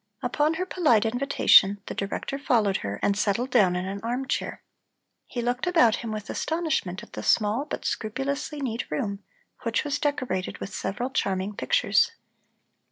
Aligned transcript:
Upon 0.23 0.55
her 0.55 0.65
polite 0.65 1.05
invitation 1.05 1.79
the 1.85 1.93
Director 1.93 2.39
followed 2.39 2.77
her, 2.77 2.99
and 3.03 3.15
settled 3.15 3.51
down 3.51 3.75
in 3.75 3.85
an 3.85 3.99
arm 4.01 4.27
chair. 4.27 4.63
He 5.27 5.43
looked 5.43 5.67
about 5.67 5.97
him 5.97 6.11
with 6.11 6.27
astonishment 6.27 7.03
at 7.03 7.13
the 7.13 7.21
small 7.21 7.65
but 7.65 7.85
scrupulously 7.85 8.61
neat 8.61 8.89
room, 8.89 9.23
which 9.61 9.83
was 9.83 9.99
decorated 9.99 10.57
with 10.57 10.73
several 10.73 11.11
charming 11.11 11.55
pictures. 11.55 12.13